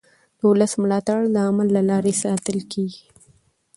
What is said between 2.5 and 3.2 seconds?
کېږي